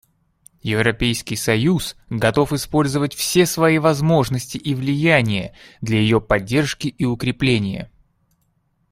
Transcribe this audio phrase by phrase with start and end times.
[0.63, 7.91] Европейский союз готов использовать все свои возможности и влияние для ее поддержки и укрепления.